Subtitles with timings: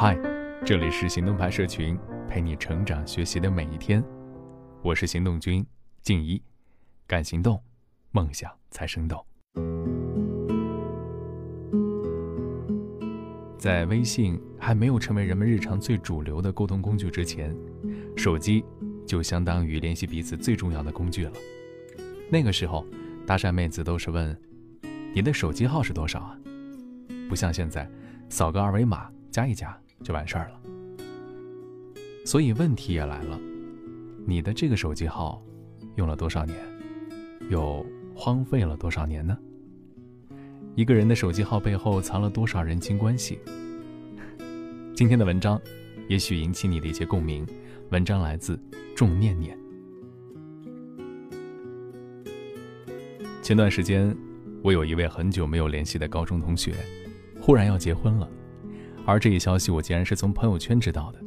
[0.00, 0.16] 嗨，
[0.64, 4.00] 这里是行动派社群，陪你成长学习的每一天。
[4.80, 5.66] 我是行动君
[6.02, 6.40] 静一，
[7.04, 7.60] 敢行动，
[8.12, 9.26] 梦想才生动。
[13.58, 17.52] 在微信还没有成为人们日常最主流的沟通工具之前，
[18.16, 18.64] 手机
[19.04, 21.32] 就相当于联系彼此最重要的工具了。
[22.30, 22.86] 那个时候，
[23.26, 24.40] 搭讪妹子都是问
[25.12, 26.38] ：“你的手机号是多少啊？”
[27.28, 27.90] 不像现在，
[28.28, 30.60] 扫个二维码加一加就完事儿了。
[32.24, 33.38] 所以问题也来了：
[34.26, 35.42] 你的这个手机号
[35.96, 36.58] 用了多少年？
[37.50, 39.38] 又荒废了多少年呢？
[40.74, 43.38] 一个人的手机号背后藏了多少人情关系？
[44.94, 45.60] 今天的文章，
[46.08, 47.46] 也许引起你的一些共鸣。
[47.90, 48.60] 文章来自
[48.94, 49.58] 仲念念。
[53.42, 54.14] 前段时间，
[54.62, 56.74] 我有一位很久没有联系的高中同学，
[57.40, 58.28] 忽然要结婚了，
[59.08, 61.18] 而这一消息我竟然是从朋友圈知道的。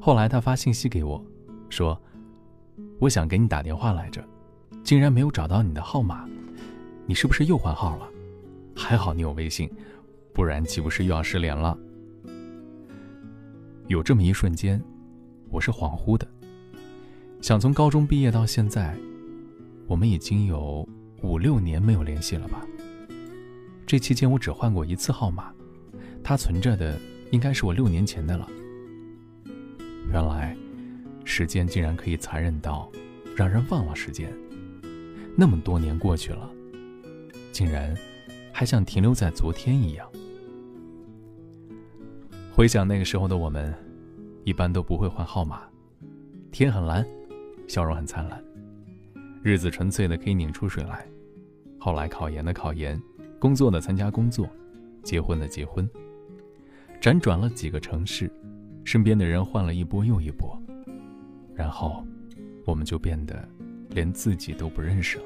[0.00, 1.22] 后来他发信息给我，
[1.68, 2.00] 说
[2.98, 4.24] ：“我想给你打电话来着，
[4.82, 6.26] 竟然没有找到你的号码。”
[7.04, 8.08] 你是不是又换号了？
[8.74, 9.70] 还好你有微信，
[10.32, 11.76] 不然岂不是又要失联了？
[13.86, 14.82] 有这么一瞬间，
[15.50, 16.26] 我是恍惚的。
[17.42, 18.96] 想从高中毕业到现在，
[19.86, 20.88] 我们已经有
[21.20, 22.66] 五六年没有联系了吧？
[23.86, 25.52] 这期间我只换过一次号码，
[26.28, 26.94] 他存着的
[27.30, 28.46] 应该是我六年前的了。
[30.12, 30.54] 原来，
[31.24, 32.86] 时间竟然可以残忍到
[33.34, 34.30] 让人忘了时间。
[35.34, 36.50] 那么多年过去了。
[37.50, 37.96] 竟然
[38.52, 40.06] 还像停留在昨天一样。
[42.52, 43.74] 回想那个时候的我们，
[44.44, 45.62] 一般都不会换号码。
[46.52, 47.06] 天很蓝，
[47.66, 48.44] 笑容很灿烂，
[49.42, 51.06] 日子纯粹的可以拧出水来。
[51.78, 53.00] 后来考研的考研，
[53.38, 54.46] 工作的参加工作，
[55.02, 55.88] 结婚的结婚。
[57.00, 58.30] 辗转了几个城市，
[58.84, 60.60] 身边的人换了一波又一波，
[61.54, 62.04] 然后
[62.64, 63.48] 我们就变得
[63.90, 65.24] 连自己都不认识了。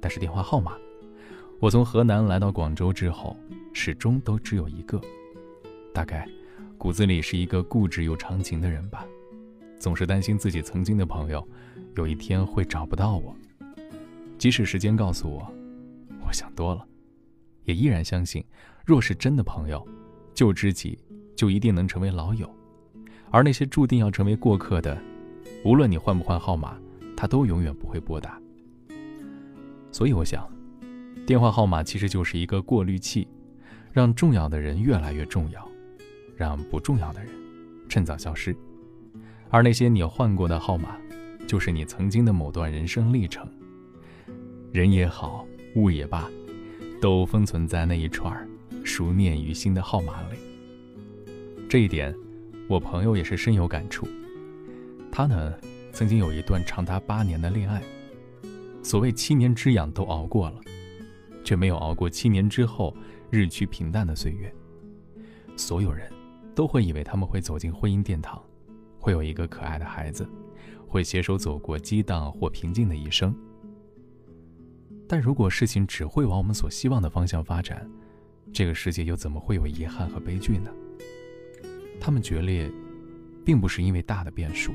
[0.00, 0.76] 但是电话号码。
[1.60, 3.34] 我从河南来到广州之后，
[3.72, 5.00] 始终都只有一个。
[5.94, 6.28] 大概
[6.76, 9.06] 骨子里是一个固执又长情的人吧，
[9.78, 11.48] 总是担心自己曾经的朋友
[11.94, 13.34] 有一天会找不到我。
[14.36, 15.50] 即使时间告诉我，
[16.26, 16.84] 我想多了，
[17.64, 18.44] 也依然相信，
[18.84, 19.86] 若是真的朋友，
[20.34, 20.98] 旧知己
[21.36, 22.52] 就一定能成为老友，
[23.30, 25.00] 而那些注定要成为过客的，
[25.64, 26.76] 无论你换不换号码，
[27.16, 28.40] 他都永远不会拨打。
[29.90, 30.46] 所以我想。
[31.26, 33.26] 电话号码其实就是一个过滤器，
[33.92, 35.66] 让重要的人越来越重要，
[36.36, 37.30] 让不重要的人
[37.88, 38.54] 趁早消失。
[39.48, 40.98] 而那些你换过的号码，
[41.46, 43.48] 就是你曾经的某段人生历程。
[44.70, 45.46] 人也好，
[45.76, 46.28] 物也罢，
[47.00, 48.46] 都封存在那一串儿
[48.84, 50.38] 熟念于心的号码里。
[51.68, 52.14] 这一点，
[52.68, 54.06] 我朋友也是深有感触。
[55.10, 55.54] 他呢，
[55.92, 57.82] 曾经有一段长达八年的恋爱，
[58.82, 60.60] 所谓七年之痒都熬过了。
[61.42, 62.96] 却没有熬过七年之后
[63.28, 64.50] 日趋平淡的岁月。
[65.56, 66.10] 所有人
[66.54, 68.42] 都会以为他们会走进婚姻殿堂，
[68.98, 70.26] 会有一个可爱的孩子，
[70.86, 73.34] 会携手走过激荡或平静的一生。
[75.06, 77.86] 但如果事情只会往我们所希望的方向发展，
[78.54, 80.70] 这个世界又怎么会有遗憾和悲剧呢？
[82.00, 82.70] 他们决裂，
[83.44, 84.72] 并不是因为大的变数，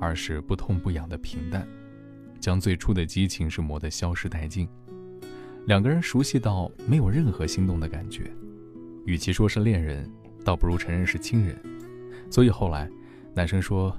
[0.00, 1.68] 而是不痛不痒的平淡，
[2.40, 4.66] 将最初的激情是磨得消失殆尽。
[5.66, 8.32] 两个人熟悉到没有任何心动的感觉，
[9.04, 10.10] 与其说是恋人，
[10.42, 11.54] 倒不如承认是亲人。
[12.30, 12.90] 所以后来，
[13.34, 13.94] 男生说：“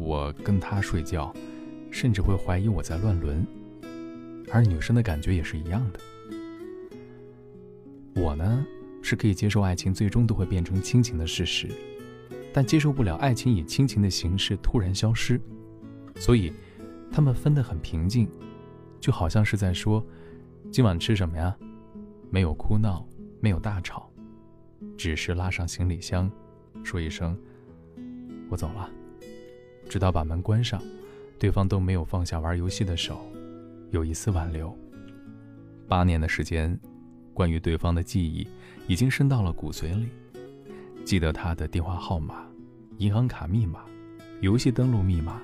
[0.00, 1.30] 我跟他睡觉，
[1.90, 3.46] 甚至会怀疑我在乱伦。”
[4.50, 6.00] 而女生的感觉也是一样的。
[8.14, 8.66] 我呢，
[9.02, 11.68] 是可以接受爱情最终都会变成亲情的事实，
[12.52, 15.40] 但接受不了爱情以亲情的形式突然消失。
[16.16, 16.52] 所以，
[17.10, 18.28] 他们分得很平静，
[19.00, 20.04] 就好像是在说。
[20.70, 21.54] 今晚吃什么呀？
[22.30, 23.06] 没有哭闹，
[23.40, 24.10] 没有大吵，
[24.96, 26.30] 只是拉上行李箱，
[26.82, 27.36] 说一声
[28.48, 28.88] “我走了”，
[29.88, 30.80] 直到把门关上，
[31.38, 33.20] 对方都没有放下玩游戏的手，
[33.90, 34.74] 有一丝挽留。
[35.88, 36.78] 八年的时间，
[37.34, 38.46] 关于对方的记忆
[38.86, 40.08] 已经深到了骨髓里，
[41.04, 42.46] 记得他的电话号码、
[42.98, 43.84] 银行卡密码、
[44.40, 45.40] 游戏登录密码、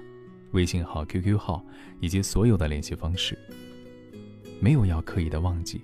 [0.53, 1.65] 微信号、QQ 号
[2.01, 3.39] 以及所有的联系方式。
[4.61, 5.83] 没有要刻意的忘记，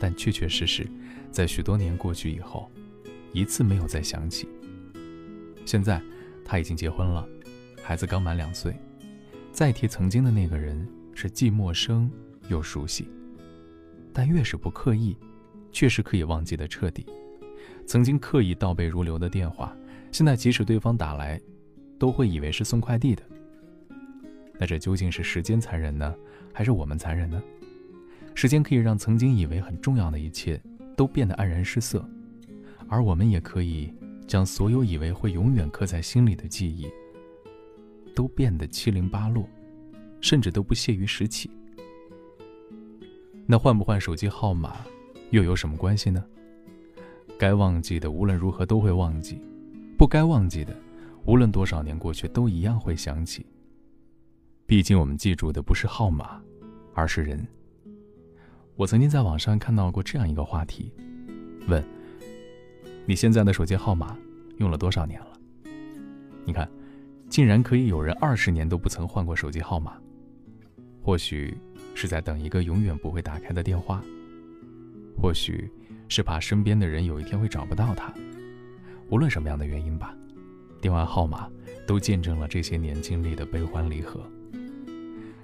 [0.00, 0.88] 但确确实实，
[1.30, 2.70] 在许多年过去以后，
[3.32, 4.48] 一次没有再想起。
[5.64, 6.02] 现在
[6.44, 7.28] 他已经结婚了，
[7.82, 8.74] 孩子刚满两岁，
[9.52, 12.10] 再提曾经的那个人，是既陌生
[12.48, 13.08] 又熟悉。
[14.12, 15.16] 但越是不刻意，
[15.72, 17.06] 确实可以忘记的彻底。
[17.86, 19.76] 曾经刻意倒背如流的电话，
[20.12, 21.40] 现在即使对方打来，
[21.98, 23.22] 都会以为是送快递的。
[24.58, 26.14] 那这究竟是时间残忍呢，
[26.52, 27.42] 还是我们残忍呢？
[28.34, 30.60] 时间可以让曾经以为很重要的一切
[30.96, 32.06] 都变得黯然失色，
[32.88, 33.92] 而我们也可以
[34.26, 36.86] 将所有以为会永远刻在心里的记忆，
[38.14, 39.48] 都变得七零八落，
[40.20, 41.50] 甚至都不屑于拾起。
[43.46, 44.76] 那换不换手机号码，
[45.30, 46.24] 又有什么关系呢？
[47.38, 49.40] 该忘记的无论如何都会忘记，
[49.96, 50.76] 不该忘记的，
[51.24, 53.46] 无论多少年过去都一样会想起。
[54.66, 56.40] 毕竟我们记住的不是号码，
[56.94, 57.46] 而是人。
[58.76, 60.92] 我曾经在网上看到过这样一个话题，
[61.68, 61.82] 问：
[63.06, 64.16] 你现在的手机号码
[64.58, 65.26] 用了多少年了？
[66.44, 66.68] 你看，
[67.28, 69.96] 竟然可以有人二十年都不曾换过手机号码。
[71.02, 71.56] 或许
[71.94, 74.02] 是在等一个永远不会打开的电话，
[75.20, 75.70] 或许
[76.08, 78.12] 是怕身边的人有一天会找不到他。
[79.10, 80.16] 无论什么样的原因吧，
[80.80, 81.46] 电话号码
[81.86, 84.20] 都见证了这些年经历的悲欢离合。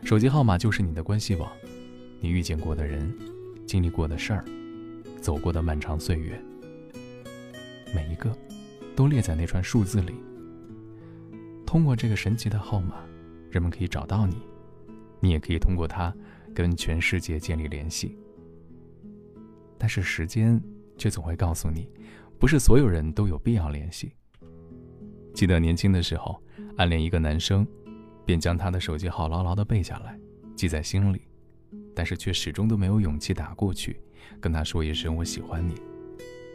[0.02, 1.50] 手机号码就是你的关系网。
[2.20, 3.14] 你遇见过的人，
[3.66, 4.44] 经历过的事儿，
[5.20, 6.40] 走过的漫长岁月，
[7.94, 8.34] 每一个
[8.94, 10.14] 都列在那串数字里。
[11.66, 13.04] 通过这个神奇的号码，
[13.50, 14.36] 人们可以找到你，
[15.20, 16.14] 你也可以通过它
[16.54, 18.16] 跟全世界建立联系。
[19.78, 20.60] 但是时间
[20.96, 21.88] 却总会告诉你，
[22.38, 24.12] 不是所有人都有必要联系。
[25.34, 26.42] 记得年轻的时候，
[26.76, 27.66] 暗恋一个男生，
[28.24, 30.18] 便将他的手机号牢牢地背下来，
[30.54, 31.22] 记在心里。
[31.94, 33.98] 但是却始终都没有勇气打过去，
[34.38, 35.74] 跟他说一声我喜欢你，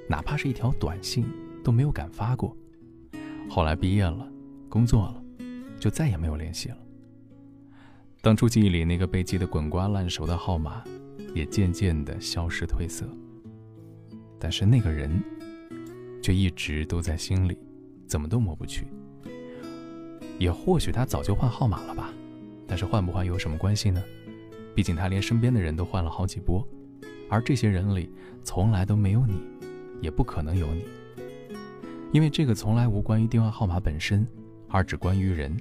[0.08, 1.26] 哪怕是一条短信
[1.64, 2.56] 都没有敢发过。
[3.50, 4.32] 后来毕业了，
[4.70, 5.24] 工作了，
[5.80, 6.78] 就再也没有联系了。
[8.22, 10.84] 当初记忆里那个被记得滚瓜烂熟的号码，
[11.34, 13.06] 也渐渐的消失褪色。
[14.40, 15.22] 但是那个人，
[16.22, 17.58] 却一直都在心里，
[18.08, 18.88] 怎么都抹不去。
[20.40, 22.12] 也或许他早就换号码了吧，
[22.68, 24.02] 但是换不换有什么关系呢？
[24.74, 26.68] 毕竟他连身边的人都换了好几波，
[27.30, 28.10] 而这些人里
[28.44, 29.36] 从来都没有你，
[30.02, 30.86] 也不可能有你。
[32.12, 34.26] 因为这个从来无关于电话号码本身，
[34.68, 35.56] 而只关于人。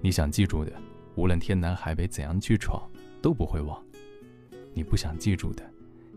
[0.00, 0.72] 你想记住的，
[1.16, 2.82] 无论天南海北怎样去闯，
[3.20, 3.76] 都不会忘；
[4.72, 5.68] 你不想记住的，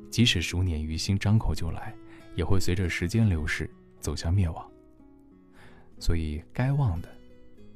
[0.09, 1.93] 即使数年于心，张口就来，
[2.35, 3.69] 也会随着时间流逝
[3.99, 4.69] 走向灭亡。
[5.99, 7.09] 所以该忘的，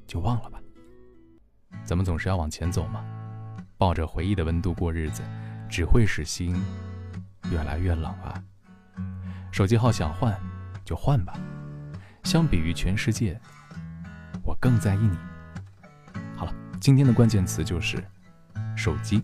[0.06, 0.60] 就忘了吧。
[1.84, 3.06] 咱们总是要往前走嘛。
[3.80, 5.22] 抱着回忆的温度过日子，
[5.70, 6.60] 只会使心
[7.52, 8.44] 越来越冷啊！
[9.52, 10.36] 手机号想换
[10.84, 11.40] 就换吧，
[12.24, 13.40] 相比于全世界，
[14.44, 15.16] 我更在意你。
[16.36, 18.04] 好了，今天的关键词就是
[18.76, 19.24] 手机。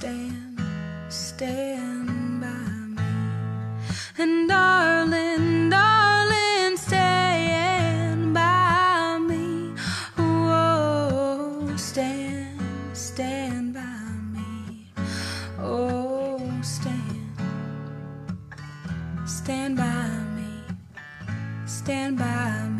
[0.00, 0.58] stand,
[1.10, 2.46] stand by
[2.96, 3.12] me.
[4.16, 9.74] And darling, darling, stand by me.
[10.16, 12.58] Oh, stand,
[12.94, 14.86] stand by me.
[15.58, 17.36] Oh, stand,
[19.26, 20.62] stand by me.
[21.66, 22.79] Stand by me.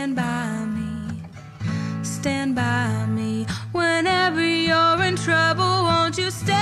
[0.00, 1.22] stand by me,
[2.02, 3.46] stand by me.
[3.72, 6.56] Whenever you're in trouble, won't you stay?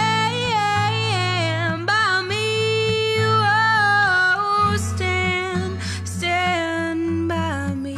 [3.30, 7.96] Oh, stand, stand by me.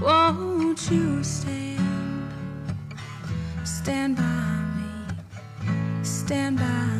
[0.00, 2.32] won't you stand,
[3.64, 6.99] stand by me, stand by me.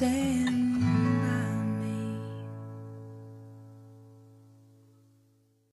[0.00, 0.39] stay.